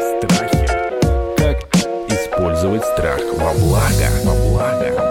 [0.00, 0.66] Страхи.
[1.36, 1.56] Как
[2.08, 4.08] использовать страх во благо?
[4.24, 5.08] Во благо.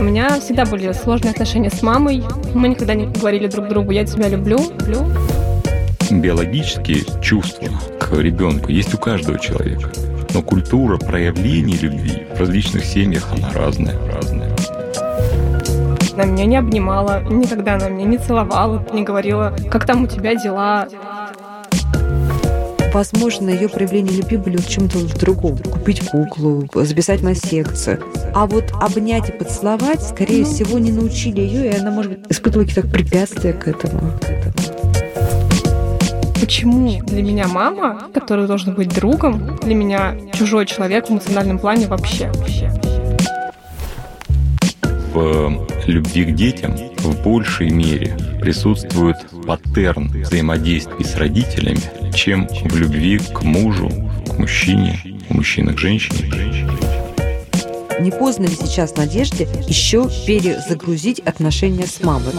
[0.00, 2.24] У меня всегда были сложные отношения с мамой.
[2.54, 4.58] Мы никогда не говорили друг другу «я тебя люблю».
[4.80, 5.06] люблю.
[6.10, 7.68] Биологические чувства
[8.00, 9.90] к ребенку есть у каждого человека.
[10.34, 14.41] Но культура проявления любви в различных семьях, она разная, разная.
[16.14, 20.34] Она меня не обнимала, никогда она меня не целовала, не говорила «как там у тебя
[20.34, 20.86] дела?».
[22.92, 25.56] Возможно, ее проявление любви были в чем-то в другом.
[25.56, 28.02] Купить куклу, записать на секцию.
[28.34, 32.66] А вот обнять и поцеловать, скорее всего, не научили ее, и она, может быть, испытывала
[32.66, 34.12] какие-то препятствия к этому.
[34.20, 34.52] К этому.
[36.38, 41.86] Почему для меня мама, которая должна быть другом, для меня чужой человек в эмоциональном плане
[41.86, 42.30] вообще?
[45.14, 53.18] В любви к детям в большей мере присутствует паттерн взаимодействий с родителями, чем в любви
[53.18, 53.90] к мужу,
[54.26, 56.66] к мужчине, у мужчины к женщине.
[58.00, 62.32] Не поздно ли сейчас Надежде еще перезагрузить отношения с мамой?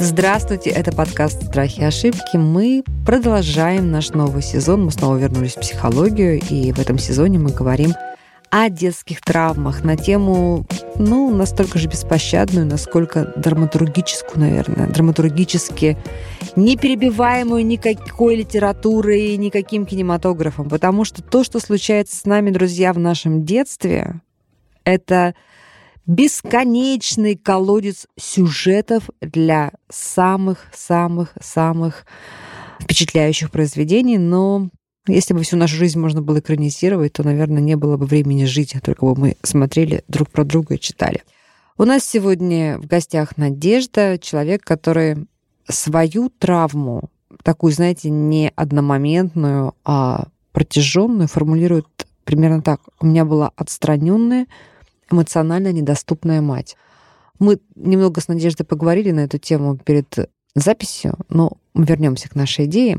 [0.00, 2.36] Здравствуйте, это подкаст «Страхи и ошибки».
[2.36, 4.84] Мы продолжаем наш новый сезон.
[4.84, 7.94] Мы снова вернулись в психологию, и в этом сезоне мы говорим
[8.50, 10.66] о детских травмах на тему,
[10.98, 15.96] ну, настолько же беспощадную, насколько драматургическую, наверное, драматургически
[16.56, 20.68] неперебиваемую никакой литературой, никаким кинематографом.
[20.68, 24.20] Потому что то, что случается с нами, друзья, в нашем детстве,
[24.84, 25.34] это
[26.06, 32.06] бесконечный колодец сюжетов для самых-самых-самых
[32.80, 34.70] впечатляющих произведений, но
[35.06, 38.74] если бы всю нашу жизнь можно было экранизировать, то, наверное, не было бы времени жить,
[38.74, 41.22] а только бы мы смотрели друг про друга и читали.
[41.76, 45.26] У нас сегодня в гостях Надежда, человек, который
[45.68, 47.10] свою травму,
[47.42, 51.86] такую, знаете, не одномоментную, а протяженную, формулирует
[52.24, 52.80] примерно так.
[53.00, 54.46] У меня была отстраненная,
[55.10, 56.76] эмоционально недоступная мать.
[57.38, 62.66] Мы немного с Надеждой поговорили на эту тему перед записью, но мы вернемся к нашей
[62.66, 62.98] идее.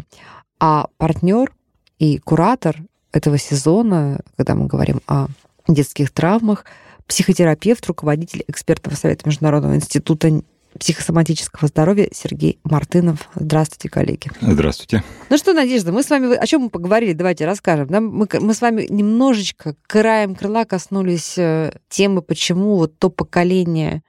[0.60, 1.52] А партнер
[2.00, 2.78] и куратор
[3.12, 5.28] этого сезона, когда мы говорим о
[5.68, 6.66] детских травмах,
[7.08, 10.42] психотерапевт, руководитель экспертного совета Международного института
[10.78, 13.30] психосоматического здоровья Сергей Мартынов.
[13.36, 14.30] Здравствуйте, коллеги.
[14.42, 15.04] Здравствуйте.
[15.30, 17.14] Ну что, Надежда, мы с вами о чем мы поговорили?
[17.14, 17.88] Давайте расскажем.
[17.88, 18.02] Да?
[18.02, 24.04] Мы, мы с вами немножечко краем крыла коснулись э, темы, почему вот то поколение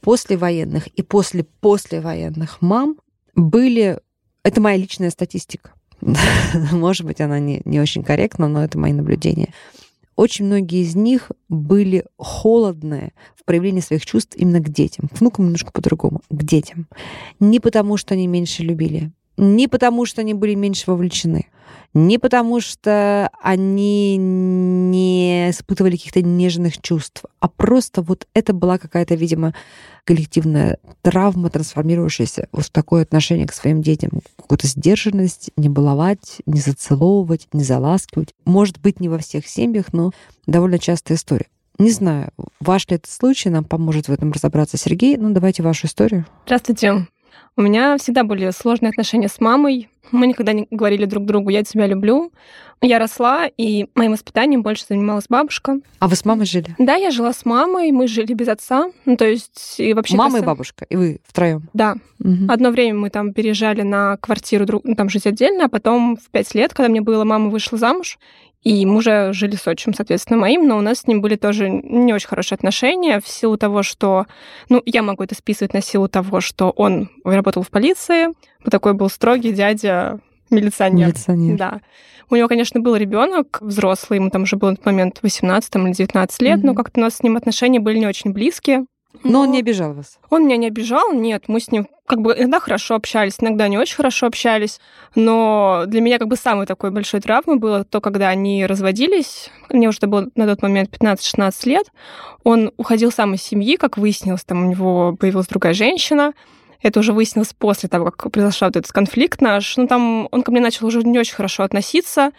[0.00, 2.96] послевоенных и после послевоенных мам
[3.34, 3.98] были...
[4.42, 5.72] Это моя личная статистика.
[6.72, 9.52] Может быть, она не, не очень корректна, но это мои наблюдения.
[10.16, 15.08] Очень многие из них были холодные в проявлении своих чувств именно к детям.
[15.08, 16.20] К внукам немножко по-другому.
[16.28, 16.88] К детям.
[17.38, 21.46] Не потому, что они меньше любили, не потому, что они были меньше вовлечены,
[21.94, 29.14] не потому, что они не испытывали каких-то нежных чувств, а просто вот это была какая-то,
[29.14, 29.54] видимо,
[30.04, 34.10] коллективная травма, трансформирующаяся вот в такое отношение к своим детям.
[34.36, 38.34] Какую-то сдержанность, не баловать, не зацеловывать, не заласкивать.
[38.44, 40.12] Может быть, не во всех семьях, но
[40.46, 41.46] довольно частая история.
[41.78, 42.30] Не знаю,
[42.60, 45.16] ваш ли это случай, нам поможет в этом разобраться Сергей.
[45.16, 46.26] Ну, давайте вашу историю.
[46.44, 47.06] Здравствуйте.
[47.56, 49.88] У меня всегда были сложные отношения с мамой.
[50.12, 52.32] Мы никогда не говорили друг другу «я тебя люблю».
[52.82, 55.80] Я росла, и моим воспитанием больше занималась бабушка.
[55.98, 56.74] А вы с мамой жили?
[56.78, 58.90] Да, я жила с мамой, мы жили без отца.
[59.04, 60.16] Ну, то есть, и вообще...
[60.16, 61.68] Мама и бабушка, и вы втроем.
[61.74, 61.96] Да.
[62.20, 62.46] Угу.
[62.48, 64.84] Одно время мы там переезжали на квартиру, друг...
[64.84, 68.18] ну, там жить отдельно, а потом в пять лет, когда мне было, мама вышла замуж,
[68.62, 71.70] и мы уже жили с отчим, соответственно, моим, но у нас с ним были тоже
[71.70, 74.26] не очень хорошие отношения в силу того, что...
[74.68, 78.28] Ну, я могу это списывать на силу того, что он работал в полиции,
[78.70, 80.20] такой был строгий дядя,
[80.50, 81.08] милиционер.
[81.08, 81.56] Милиционер.
[81.56, 81.80] Да.
[82.28, 85.92] У него, конечно, был ребенок взрослый, ему там уже было на тот момент 18 или
[85.92, 86.62] 19 лет, mm-hmm.
[86.62, 88.84] но как-то у нас с ним отношения были не очень близкие.
[89.12, 90.18] Но, но он не обижал вас?
[90.30, 91.44] Он меня не обижал, нет.
[91.48, 94.80] Мы с ним как бы иногда хорошо общались, иногда не очень хорошо общались.
[95.14, 99.50] Но для меня как бы самой такой большой травмой было то, когда они разводились.
[99.68, 101.86] Мне уже было на тот момент 15-16 лет.
[102.44, 106.32] Он уходил сам из семьи, как выяснилось, там у него появилась другая женщина.
[106.82, 109.76] Это уже выяснилось после того, как произошел вот этот конфликт наш.
[109.76, 112.32] Ну, там он ко мне начал уже не очень хорошо относиться.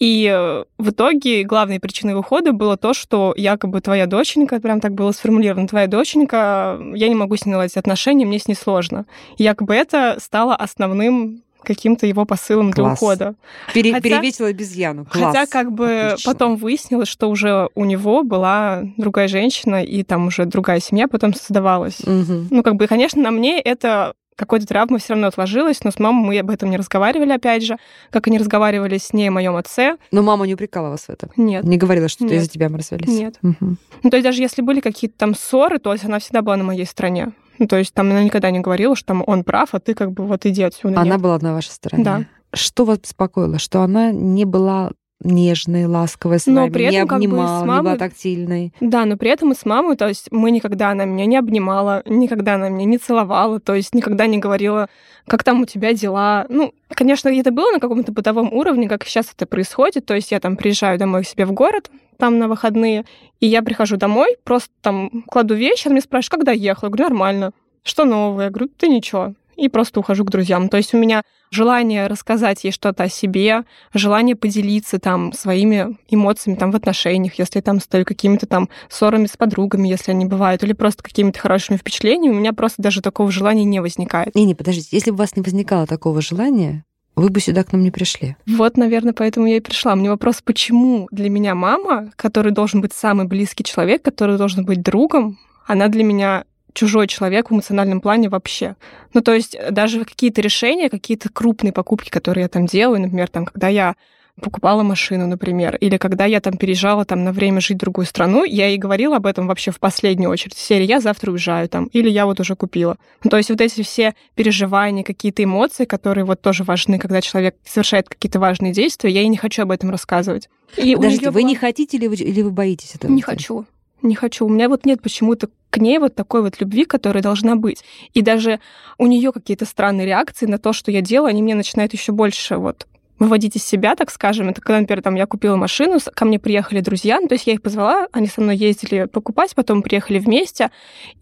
[0.00, 4.94] И э, в итоге главной причиной ухода было то, что якобы твоя доченька, прям так
[4.94, 9.06] было сформулировано, твоя доченька, я не могу с ней наладить отношения, мне с ней сложно.
[9.36, 12.98] И якобы это стало основным каким-то его посылом для Класс.
[13.02, 13.34] ухода.
[13.72, 15.04] Пере- Хотя- переветила обезьяну.
[15.06, 15.34] Класс.
[15.34, 16.32] Хотя как бы Отлично.
[16.32, 21.34] потом выяснилось, что уже у него была другая женщина, и там уже другая семья потом
[21.34, 21.98] создавалась.
[22.06, 22.48] Мгм.
[22.50, 26.26] Ну, как бы, конечно, на мне это какой-то травма все равно отложилась, но с мамой
[26.26, 27.76] мы об этом не разговаривали, опять же,
[28.10, 29.96] как и не разговаривали с ней о моем отце.
[30.10, 31.30] Но мама не упрекала вас в этом?
[31.36, 31.62] Нет.
[31.62, 33.06] Не говорила, что из-за тебя мы развелись?
[33.08, 33.36] Нет.
[33.42, 33.78] Мгм.
[34.02, 36.64] Ну, то есть даже если были какие-то там ссоры, то есть она всегда была на
[36.64, 37.30] моей стороне.
[37.58, 40.12] Ну, то есть там она никогда не говорила, что там он прав, а ты как
[40.12, 41.00] бы вот иди отсюда.
[41.00, 41.20] Она Нет.
[41.20, 42.04] была на вашей стороне?
[42.04, 42.24] Да.
[42.52, 43.58] Что вас беспокоило?
[43.58, 44.92] Что она не была
[45.24, 47.98] нежной, ласковой с Но вами, при не этом как бы с обнимала, не была мамой-
[47.98, 48.72] тактильной?
[48.80, 52.02] Да, но при этом и с мамой, то есть мы никогда она меня не обнимала,
[52.06, 54.88] никогда она меня не целовала, то есть никогда не говорила,
[55.26, 56.46] как там у тебя дела.
[56.48, 60.40] Ну, конечно, это было на каком-то бытовом уровне, как сейчас это происходит, то есть я
[60.40, 63.04] там приезжаю домой к себе в город, там на выходные,
[63.40, 66.88] и я прихожу домой, просто там кладу вещи, она меня спрашивает, когда ехала?
[66.88, 67.50] Я говорю, нормально.
[67.82, 68.44] Что новое?
[68.46, 69.34] Я говорю, ты ничего.
[69.56, 70.68] И просто ухожу к друзьям.
[70.68, 76.56] То есть у меня желание рассказать ей что-то о себе, желание поделиться там своими эмоциями
[76.56, 80.72] там в отношениях, если там стою какими-то там ссорами с подругами, если они бывают, или
[80.72, 84.34] просто какими-то хорошими впечатлениями, у меня просто даже такого желания не возникает.
[84.34, 86.84] Не-не, подождите, если бы у вас не возникало такого желания,
[87.16, 88.36] вы бы сюда к нам не пришли.
[88.46, 89.94] Вот, наверное, поэтому я и пришла.
[89.94, 94.82] Мне вопрос, почему для меня мама, который должен быть самый близкий человек, который должен быть
[94.82, 96.44] другом, она для меня
[96.74, 98.76] чужой человек в эмоциональном плане вообще.
[99.14, 103.46] Ну, то есть даже какие-то решения, какие-то крупные покупки, которые я там делаю, например, там,
[103.46, 103.94] когда я
[104.42, 108.42] покупала машину, например, или когда я там переезжала там на время жить в другую страну,
[108.42, 110.56] я и говорила об этом вообще в последнюю очередь.
[110.56, 112.96] В серии «Я завтра уезжаю» там, или «Я вот уже купила».
[113.22, 117.54] Ну, то есть вот эти все переживания, какие-то эмоции, которые вот тоже важны, когда человек
[117.64, 120.48] совершает какие-то важные действия, я и не хочу об этом рассказывать.
[120.76, 123.12] И Подождите, неё вы была- не хотите или вы, или вы боитесь этого?
[123.12, 123.66] не хочу.
[124.04, 124.44] Не хочу.
[124.44, 127.82] У меня вот нет почему-то к ней вот такой вот любви, которая должна быть.
[128.12, 128.60] И даже
[128.98, 132.58] у нее какие-то странные реакции на то, что я делаю, они меня начинают еще больше
[132.58, 132.86] вот
[133.18, 134.50] выводить из себя, так скажем.
[134.50, 137.54] Это когда, например, там я купила машину, ко мне приехали друзья, ну, то есть я
[137.54, 140.70] их позвала, они со мной ездили покупать, потом приехали вместе,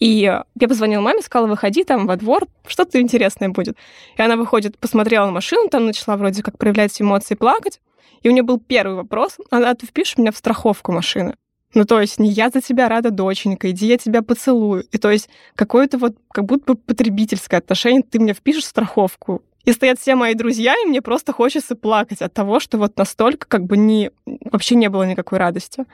[0.00, 3.76] и я позвонила маме, сказала, выходи там во двор, что-то интересное будет.
[4.17, 7.81] И она выходит, посмотрела на машину, там начала вроде как проявлять эмоции, плакать,
[8.23, 11.37] и у нее был первый вопрос, а ты впишешь меня в страховку машины?
[11.75, 14.85] Ну, то есть не я за тебя рада, доченька, иди я тебя поцелую.
[14.91, 19.43] И то есть какое-то вот как будто бы потребительское отношение, ты мне впишешь страховку.
[19.65, 23.47] И стоят все мои друзья, и мне просто хочется плакать от того, что вот настолько
[23.47, 25.85] как бы не, вообще не было никакой радости.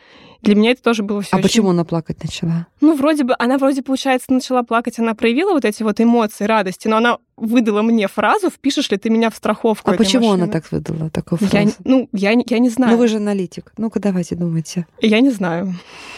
[0.40, 2.66] Для меня это тоже было все А почему она плакать начала?
[2.80, 6.88] Ну, вроде бы, она вроде, получается, начала плакать, она проявила вот эти вот эмоции, радости,
[6.88, 10.52] но она выдала мне фразу, впишешь ли ты меня в страховку А почему она машины?»
[10.52, 11.66] так выдала такую Я, фразу?
[11.66, 12.92] не- ну, я, не- я не знаю.
[12.92, 13.72] Ну вы же аналитик.
[13.76, 14.86] Ну-ка давайте думайте.
[15.00, 15.74] Я не знаю.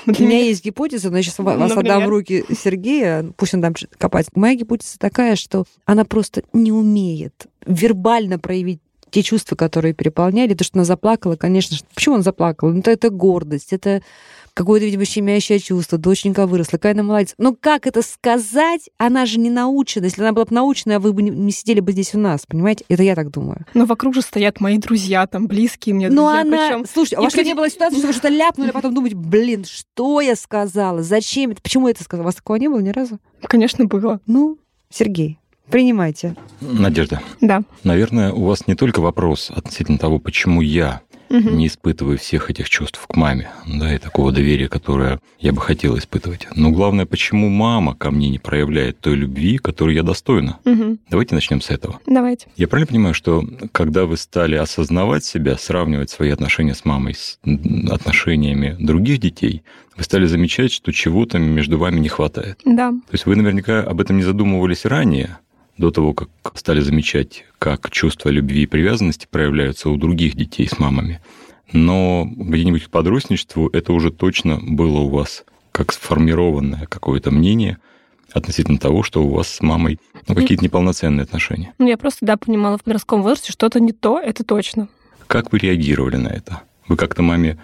[0.07, 2.07] У меня есть гипотеза, но я сейчас вас отдам Например?
[2.07, 4.29] в руки Сергея, пусть он там копать.
[4.35, 8.81] Моя гипотеза такая, что она просто не умеет вербально проявить
[9.11, 11.83] те чувства, которые переполняли, то, что она заплакала, конечно же.
[11.95, 12.71] Почему она заплакала?
[12.71, 14.03] Ну, это, это гордость, это
[14.55, 15.97] какое-то, видимо, щемящее чувство.
[15.97, 17.35] Доченька выросла, какая она молодец.
[17.39, 18.91] Но как это сказать?
[18.99, 20.05] Она же не научена.
[20.05, 22.85] Если она была бы научена, вы бы не, не сидели бы здесь у нас, понимаете?
[22.89, 23.65] Это я так думаю.
[23.75, 26.41] Но вокруг же стоят мои друзья, там, близкие мне Но друзья.
[26.43, 26.69] она...
[26.81, 28.95] причём- Слушайте, а у вас при- не было ситуации, что вы что-то ляпнули, а потом
[28.95, 31.03] думать, блин, что я сказала?
[31.03, 31.55] Зачем?
[31.55, 32.25] Почему я это сказала?
[32.25, 33.19] У вас такого не было ни разу?
[33.43, 34.21] Конечно, было.
[34.27, 34.59] Ну,
[34.93, 35.39] Сергей,
[35.71, 36.35] принимайте.
[36.61, 37.63] Надежда, Да.
[37.85, 41.01] наверное, у вас не только вопрос относительно того, почему я
[41.31, 41.59] Мгм.
[41.59, 45.97] не испытываю всех этих чувств к маме, да, и такого доверия, которое я бы хотел
[45.97, 46.49] испытывать.
[46.57, 50.59] Но главное, почему мама ко мне не проявляет той любви, которую я достойна.
[50.65, 50.99] Мгм.
[51.09, 52.01] Давайте начнем с этого.
[52.05, 52.49] Давайте.
[52.57, 57.39] Я правильно понимаю, что когда вы стали осознавать себя, сравнивать свои отношения с мамой с
[57.89, 59.63] отношениями других детей,
[59.97, 62.61] вы стали замечать, что чего-то между вами не хватает?
[62.65, 62.91] Да.
[62.91, 65.39] То есть вы наверняка об этом не задумывались ранее,
[65.81, 70.79] до того, как стали замечать, как чувства любви и привязанности проявляются у других детей с
[70.79, 71.21] мамами.
[71.73, 77.79] Но где-нибудь к подростничеству это уже точно было у вас как сформированное какое-то мнение
[78.33, 81.73] относительно того, что у вас с мамой ну, какие-то неполноценные отношения.
[81.79, 84.89] Ну, я просто, да, понимала в подростковом возрасте, что-то не то, это точно.
[85.27, 86.63] Как вы реагировали на это?
[86.87, 87.59] Вы как-то маме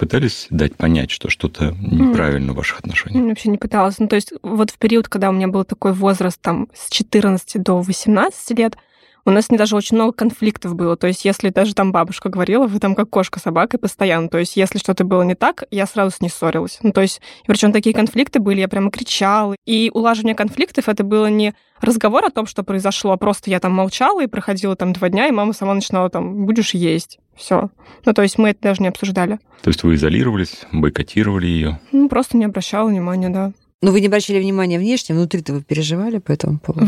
[0.00, 3.22] пытались дать понять, что что-то неправильно в ваших отношениях?
[3.26, 3.98] Вообще не пыталась.
[3.98, 7.62] Ну, то есть вот в период, когда у меня был такой возраст там с 14
[7.62, 8.78] до 18 лет,
[9.24, 10.96] у нас не даже очень много конфликтов было.
[10.96, 14.28] То есть если даже там бабушка говорила, вы там как кошка с собакой постоянно.
[14.28, 16.78] То есть если что-то было не так, я сразу с ней ссорилась.
[16.82, 19.56] Ну, то есть, причем такие конфликты были, я прямо кричала.
[19.66, 23.72] И улаживание конфликтов это было не разговор о том, что произошло, а просто я там
[23.72, 27.18] молчала и проходила там два дня, и мама сама начинала там, будешь есть.
[27.36, 27.70] Все.
[28.04, 29.38] Ну, то есть мы это даже не обсуждали.
[29.62, 31.80] То есть вы изолировались, бойкотировали ее?
[31.92, 33.52] Ну, просто не обращала внимания, да.
[33.82, 36.86] Ну, вы не обращали внимания внешне, внутри-то вы переживали по этому поводу?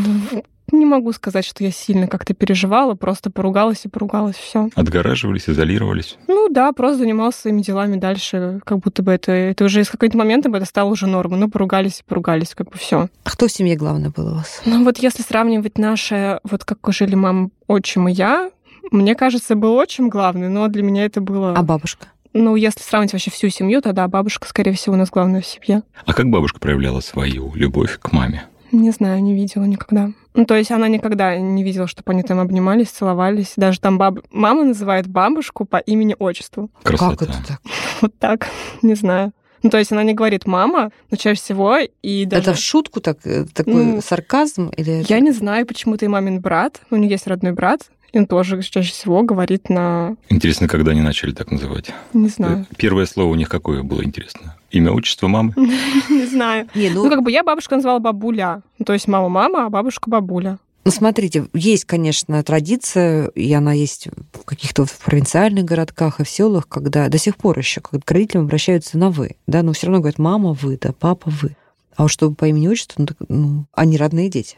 [0.70, 4.70] не могу сказать, что я сильно как-то переживала, просто поругалась и поругалась, все.
[4.74, 6.16] Отгораживались, изолировались?
[6.28, 10.16] Ну да, просто занималась своими делами дальше, как будто бы это, это уже из какого-то
[10.16, 11.38] момента бы это стало уже нормой.
[11.38, 13.08] Ну, поругались и поругались, как бы все.
[13.24, 14.62] А кто в семье главный был у вас?
[14.64, 18.50] Ну вот если сравнивать наше, вот как жили мама, отчим и я,
[18.90, 21.54] мне кажется, был отчим главный, но для меня это было...
[21.54, 22.06] А бабушка?
[22.34, 25.82] Ну, если сравнить вообще всю семью, тогда бабушка, скорее всего, у нас главная в семье.
[26.06, 28.44] А как бабушка проявляла свою любовь к маме?
[28.72, 30.10] Не знаю, не видела никогда.
[30.34, 33.52] Ну, то есть она никогда не видела, чтобы они там обнимались, целовались.
[33.56, 34.20] Даже там баб...
[34.30, 36.70] мама называет бабушку по имени-отчеству.
[36.82, 37.16] Красота.
[37.16, 37.60] Как это так?
[38.00, 38.48] Вот так,
[38.80, 39.32] не знаю.
[39.62, 42.42] Ну, то есть она не говорит «мама», но чаще всего и даже...
[42.42, 44.70] Это в шутку так, э, такой Ну, сарказм?
[44.76, 48.26] Или Я не знаю, почему-то и мамин брат, у нее есть родной брат, и он
[48.26, 50.16] тоже чаще всего говорит на...
[50.28, 51.90] Интересно, когда они начали так называть?
[52.12, 52.66] Не знаю.
[52.76, 54.56] Первое слово у них какое было интересно?
[54.70, 55.54] Имя, отчество мамы?
[55.56, 56.68] Не знаю.
[56.74, 58.62] Ну, Ну, как бы я бабушку назвала бабуля.
[58.78, 60.58] Ну, То есть мама мама, а бабушка бабуля.
[60.84, 66.68] ну, смотрите, есть, конечно, традиция, и она есть в каких-то провинциальных городках и в селах,
[66.68, 70.18] когда до сих пор еще к родителям обращаются на «вы», да, но все равно говорят
[70.18, 71.56] «мама вы», да, «папа вы».
[71.96, 74.56] А вот чтобы по имени-отчеству, ну, так, ну, они родные дети.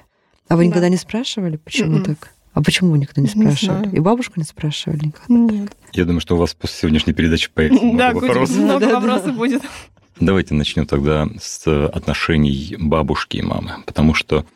[0.49, 0.69] А вы Да.
[0.69, 2.05] никогда не спрашивали, почему Мгм.
[2.05, 2.34] так?
[2.55, 3.91] А почему вы никогда не знаю.
[3.93, 5.35] И бабушку не спрашивали никогда?
[5.35, 5.73] Нет.
[5.93, 8.57] Я думаю, что у вас после сегодняшней передачи появится много Да, вопросов.
[8.57, 9.01] много Да, да, да.
[9.01, 9.63] вопросов будет.
[10.21, 14.47] Давайте начнем тогда с отношений бабушки и мамы, потому что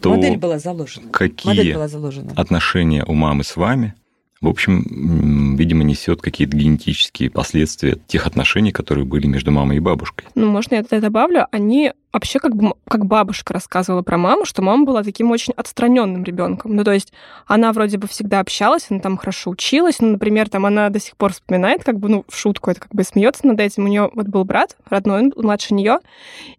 [0.00, 1.06] то, Модель была заложена.
[1.06, 2.32] Модель какие была заложена.
[2.34, 3.94] отношения у мамы с вами,
[4.40, 10.26] в общем, видимо, несет какие-то генетические последствия тех отношений, которые были между мамой и бабушкой.
[10.34, 11.46] Ну, можно я это добавлю?
[11.52, 16.24] Они вообще как бы, как бабушка рассказывала про маму, что мама была таким очень отстраненным
[16.24, 16.76] ребенком.
[16.76, 17.12] Ну, то есть
[17.46, 20.00] она вроде бы всегда общалась, она там хорошо училась.
[20.00, 22.92] Ну, например, там она до сих пор вспоминает, как бы, ну, в шутку это как
[22.92, 23.84] бы смеется над этим.
[23.84, 25.98] У нее вот был брат родной, он младше нее,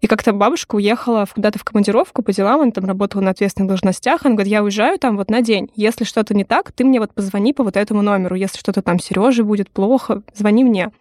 [0.02, 4.26] и как-то бабушка уехала куда-то в командировку по делам, она там работала на ответственных должностях.
[4.26, 5.70] Она говорит, я уезжаю там вот на день.
[5.76, 8.36] Если что-то не так, ты мне вот позвони по вот этому номеру.
[8.36, 10.92] Если что-то там Сереже будет плохо, звони мне.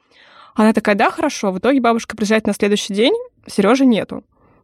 [0.54, 1.50] Она такая, да, хорошо.
[1.50, 3.14] В итоге бабушка приезжает на следующий день,
[3.46, 4.22] Сережи нету.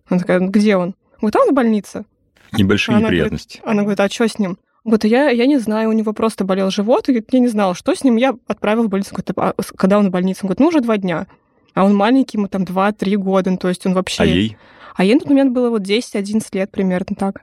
[0.09, 0.95] Она такая, «Ну, где он?
[1.21, 2.05] Говорит, а он в больнице.
[2.53, 3.61] Небольшие Она неприятности.
[3.65, 4.59] Она говорит, а что с ним?
[4.85, 7.49] Говорит, «А я, я не знаю, у него просто болел живот, и говорит, я не
[7.49, 8.17] знала, что с ним.
[8.17, 9.11] Я отправила в больницу.
[9.15, 10.41] Говорит, «А когда он в больнице?
[10.43, 11.27] Он говорит, ну, уже два дня.
[11.75, 14.23] А он маленький, ему там 2-3 года, ну, то есть он вообще...
[14.23, 14.57] А ей?
[14.95, 17.43] А ей на тот момент было вот 10-11 лет примерно так.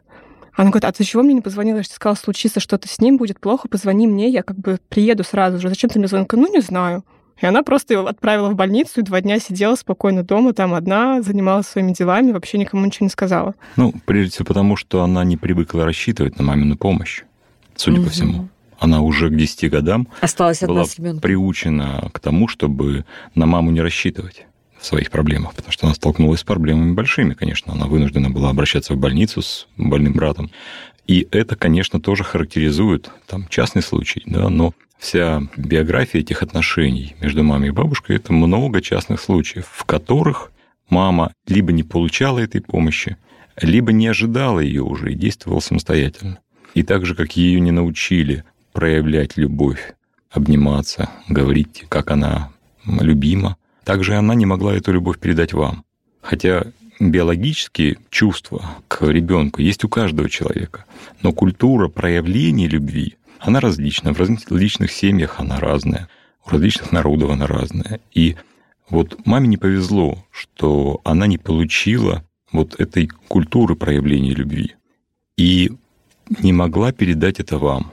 [0.56, 1.78] Она говорит, а ты чего мне не позвонила?
[1.78, 5.24] Я же сказала, случится что-то с ним, будет плохо, позвони мне, я как бы приеду
[5.24, 5.70] сразу же.
[5.70, 6.28] Зачем ты мне звонила?
[6.32, 7.04] Ну, не знаю.
[7.42, 11.22] И она просто его отправила в больницу и два дня сидела спокойно дома, там одна,
[11.22, 13.56] занималась своими делами, вообще никому ничего не сказала.
[13.76, 17.24] Ну, прежде всего потому, что она не привыкла рассчитывать на мамину помощь,
[17.76, 18.06] судя Мгм.
[18.06, 18.48] по всему.
[18.80, 21.22] Она уже к 10 годам Осталась одна была с ребенком.
[21.22, 24.46] приучена к тому, чтобы на маму не рассчитывать
[24.80, 27.74] в своих проблемах, потому что она столкнулась с проблемами большими, конечно.
[27.74, 30.52] Она вынуждена была обращаться в больницу с больным братом.
[31.08, 37.44] И это, конечно, тоже характеризует там частный случай, да, но вся биография этих отношений между
[37.44, 40.52] мамой и бабушкой– это много частных случаев, в которых
[40.90, 43.18] мама либо не получала этой помощи,
[43.62, 46.40] либо не ожидала ее уже и действовала самостоятельно.
[46.74, 49.94] И так же, как ее не научили проявлять любовь,
[50.30, 52.52] обниматься, говорить, как она
[52.86, 55.86] любима, также она не могла эту любовь передать вам.
[56.22, 56.66] Хотя
[57.00, 60.86] биологические чувства к ребенку есть у каждого человека,
[61.22, 64.14] но культура проявления любви, она различна.
[64.14, 66.10] В различных семьях она разная,
[66.46, 68.00] у различных народов она разная.
[68.14, 68.36] И
[68.90, 74.76] вот маме не повезло, что она не получила вот этой культуры проявления любви
[75.38, 75.72] и
[76.42, 77.92] не могла передать это вам.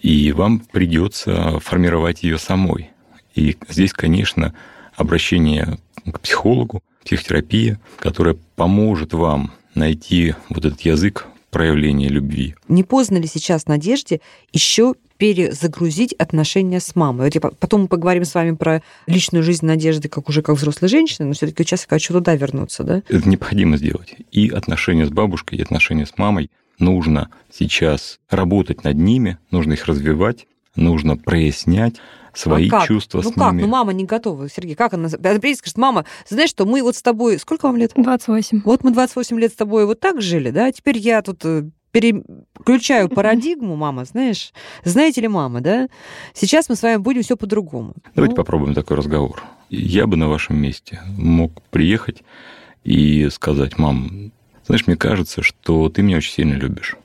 [0.00, 2.90] И вам придется формировать ее самой.
[3.34, 4.54] И здесь, конечно,
[4.96, 5.78] обращение
[6.10, 12.54] к психологу, психотерапия, которая поможет вам найти вот этот язык проявления любви.
[12.68, 14.20] Не поздно ли сейчас Надежде
[14.52, 17.26] еще перезагрузить отношения с мамой?
[17.26, 20.56] Вот я по- потом мы поговорим с вами про личную жизнь Надежды как уже как
[20.56, 23.02] взрослой женщины, но все-таки сейчас я хочу туда вернуться, да?
[23.08, 24.14] Это необходимо сделать.
[24.32, 29.86] И отношения с бабушкой, и отношения с мамой нужно сейчас работать над ними, нужно их
[29.86, 31.94] развивать, нужно прояснять
[32.34, 32.86] свои а как?
[32.86, 33.52] чувства ну с как?
[33.52, 33.62] ними.
[33.62, 34.74] Ну мама не готова, Сергей.
[34.74, 35.08] Как она?
[35.08, 37.38] Она приедет и скажет, мама, знаешь что, мы вот с тобой...
[37.38, 37.92] Сколько вам лет?
[37.94, 38.62] 28.
[38.64, 40.70] Вот мы 28 лет с тобой вот так жили, да?
[40.72, 44.52] Теперь я тут э, переключаю парадигму, мама, знаешь.
[44.84, 45.88] Знаете ли, мама, да?
[46.34, 47.94] Сейчас мы с вами будем все по-другому.
[48.14, 49.42] Давайте Ну, попробуем такой разговор.
[49.68, 52.22] Я бы на вашем месте мог приехать
[52.84, 54.32] и сказать, мам,
[54.66, 56.96] знаешь, мне кажется, что ты меня очень сильно любишь.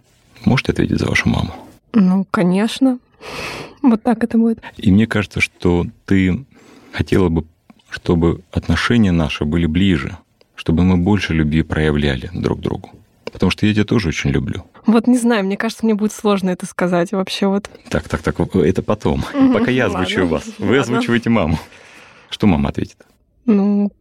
[0.45, 1.53] Можете ответить за вашу маму?
[1.93, 2.99] Ну, конечно.
[3.81, 4.61] Вот так это будет.
[4.77, 6.45] И мне кажется, что ты
[6.91, 7.45] хотела бы,
[7.89, 10.17] чтобы отношения наши были ближе,
[10.55, 12.91] чтобы мы больше любви проявляли друг другу.
[13.31, 14.63] Потому что я тебя тоже очень люблю.
[14.85, 17.69] Вот не знаю, мне кажется, мне будет сложно это сказать вообще вот.
[17.89, 19.23] Так, так, так, это потом.
[19.53, 20.31] Пока я озвучу Ладно.
[20.31, 20.43] вас.
[20.57, 20.81] Вы Ладно.
[20.81, 21.59] озвучиваете маму.
[22.29, 22.97] Что мама ответит?
[23.45, 23.91] Ну,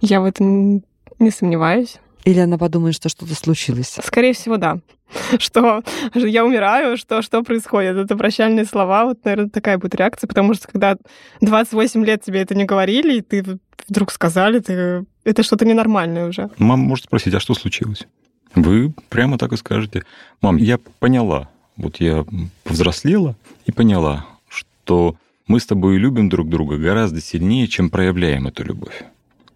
[0.00, 0.82] я в этом
[1.18, 1.96] не сомневаюсь.
[2.24, 3.98] Или она подумает, что что-то случилось?
[4.02, 4.78] Скорее всего, да.
[5.38, 5.82] Что
[6.14, 7.96] я умираю, что что происходит.
[7.96, 9.04] Это прощальные слова.
[9.04, 10.96] Вот, наверное, такая будет реакция, потому что когда
[11.40, 13.44] 28 лет тебе это не говорили, и ты
[13.86, 15.04] вдруг сказали, ты...
[15.24, 16.50] это что-то ненормальное уже.
[16.58, 18.06] Мама может спросить, а что случилось?
[18.54, 20.04] Вы прямо так и скажете.
[20.40, 21.48] Мам, я поняла.
[21.76, 22.24] Вот я
[22.64, 25.16] повзрослела и поняла, что
[25.46, 29.04] мы с тобой любим друг друга гораздо сильнее, чем проявляем эту любовь.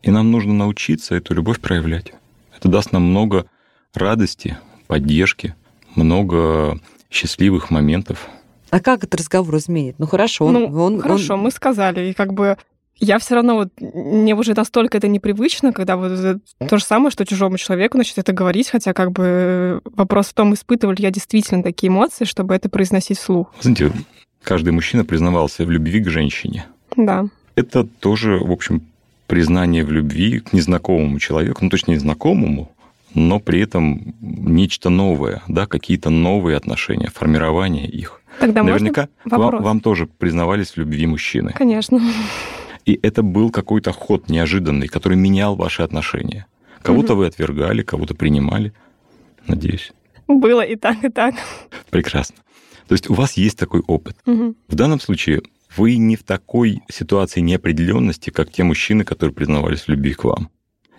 [0.03, 2.13] И нам нужно научиться эту любовь проявлять.
[2.59, 3.47] Это даст нам много
[3.95, 5.55] радости, поддержки,
[5.95, 6.79] много
[7.11, 8.29] счастливых моментов.
[8.71, 9.95] А как этот разговор изменит?
[9.99, 12.57] Ну хорошо, он, ну, он- хорошо, он- мы сказали, и как бы
[13.01, 17.25] я все равно вот мне уже настолько это непривычно, когда вот то же самое, что
[17.25, 21.63] чужому человеку начать это говорить, хотя как бы вопрос в том, испытывал ли я действительно
[21.63, 23.55] такие эмоции, чтобы это произносить вслух.
[23.61, 23.93] Знаете,
[24.43, 26.67] каждый мужчина признавался в любви к женщине.
[26.97, 27.27] Да.
[27.55, 28.83] Это тоже, в общем,
[29.29, 32.73] признание в любви к незнакомому человеку, ну, точнее, знакомому,
[33.15, 38.21] но при этом нечто новое, да, какие-то новые отношения, формирование их.
[38.41, 41.53] Тогда Наверняка вам, вам тоже признавались в любви мужчины.
[41.55, 42.01] Конечно.
[42.87, 46.47] И это был какой-то ход неожиданный, который менял ваши отношения.
[46.83, 48.73] Кого-то вы отвергали, кого-то принимали.
[49.47, 49.93] Надеюсь.
[50.27, 51.35] Было и так, и так.
[51.91, 52.37] Прекрасно.
[52.87, 54.17] То есть у вас есть такой опыт.
[54.25, 54.55] Мгм.
[54.69, 55.43] В данном случае
[55.77, 60.51] вы не в такой ситуации неопределенности, как те мужчины, которые признавались в любви к вам.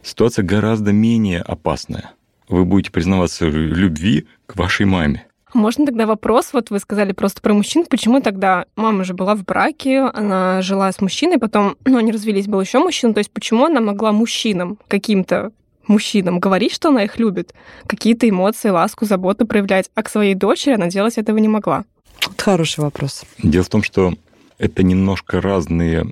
[0.04, 2.12] Ситуация гораздо менее опасная.
[2.48, 5.26] Вы будете признаваться в любви к вашей маме.
[5.54, 9.44] Можно тогда вопрос, вот вы сказали просто про мужчин, почему тогда мама же была в
[9.44, 13.66] браке, она жила с мужчиной, потом, ну, они развелись, был еще мужчина, то есть почему
[13.66, 15.52] она могла мужчинам, каким-то
[15.88, 17.56] мужчинам говорить, что она их любит,
[17.88, 21.84] какие-то эмоции, ласку, заботу проявлять, а к своей дочери она делать этого не могла.
[22.22, 23.24] Это хороший вопрос.
[23.42, 24.14] Дело в том, что
[24.60, 26.06] это немножко разные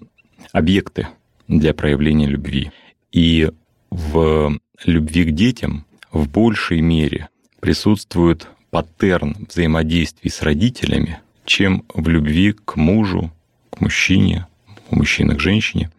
[0.52, 1.08] объекты
[1.48, 2.72] для проявления любви.
[3.12, 3.52] И
[3.92, 12.54] в любви к детям в большей мере присутствует паттерн взаимодействий с родителями, чем в любви
[12.54, 13.32] к мужу,
[13.70, 14.48] к мужчине,
[14.90, 15.92] у мужчины к женщине,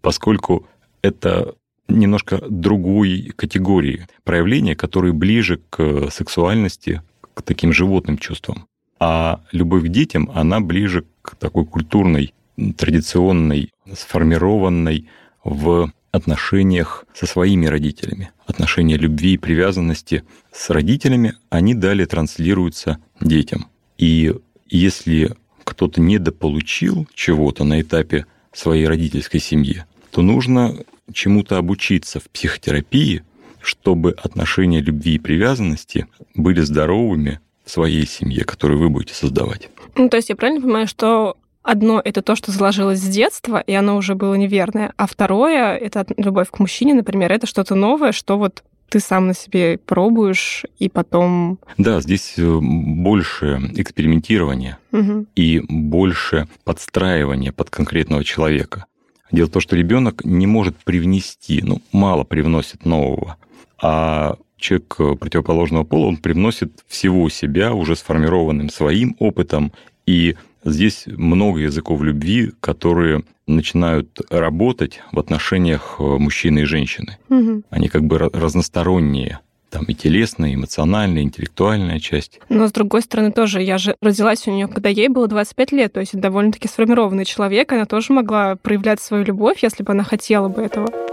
[0.00, 0.66] поскольку
[1.02, 1.54] это
[1.88, 7.02] немножко другой категории проявления, которые ближе к сексуальности,
[7.34, 8.66] к таким животным чувствам.
[9.04, 12.34] А любовь к детям, она ближе к такой культурной,
[12.76, 15.08] традиционной, сформированной
[15.42, 18.30] в отношениях со своими родителями.
[18.46, 23.66] Отношения любви и привязанности с родителями, они далее транслируются детям.
[23.98, 24.36] И
[24.68, 25.34] если
[25.64, 30.76] кто-то недополучил чего-то на этапе своей родительской семьи, то нужно
[31.12, 33.24] чему-то обучиться в психотерапии,
[33.60, 39.68] чтобы отношения любви и привязанности были здоровыми своей семье, которую вы будете создавать.
[39.96, 43.72] Ну, то есть я правильно понимаю, что одно это то, что заложилось с детства, и
[43.72, 48.36] оно уже было неверное, а второе это любовь к мужчине, например, это что-то новое, что
[48.38, 51.58] вот ты сам на себе пробуешь, и потом...
[51.78, 55.26] Да, здесь э, больше экспериментирования Мгм.
[55.34, 58.84] и больше подстраивания под конкретного человека.
[59.30, 63.38] Дело в том, что ребенок не может привнести, ну, мало привносит нового,
[63.80, 69.72] а человек э, противоположного пола, он привносит всего себя уже сформированным своим опытом,
[70.06, 77.18] и здесь много языков любви, которые начинают работать в отношениях э, мужчины и женщины.
[77.28, 77.64] Мгм.
[77.70, 79.40] Они как бы разносторонние.
[79.70, 82.40] Там и телесная, и эмоциональная, и интеллектуальная часть.
[82.50, 85.94] Но, с другой стороны, тоже, я же родилась у нее, когда ей было 25 лет,
[85.94, 90.48] то есть довольно-таки сформированный человек, она тоже могла проявлять свою любовь, если бы она хотела
[90.48, 91.11] бы этого.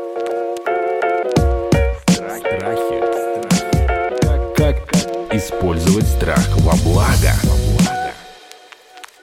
[5.39, 7.34] Использовать страх во благо?